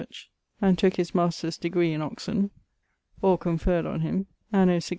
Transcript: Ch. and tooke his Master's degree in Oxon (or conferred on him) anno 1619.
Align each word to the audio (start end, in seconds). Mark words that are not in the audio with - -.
Ch. 0.09 0.31
and 0.59 0.79
tooke 0.79 0.95
his 0.95 1.13
Master's 1.13 1.59
degree 1.59 1.93
in 1.93 2.01
Oxon 2.01 2.49
(or 3.21 3.37
conferred 3.37 3.85
on 3.85 3.99
him) 4.01 4.25
anno 4.51 4.73
1619. 4.81 4.85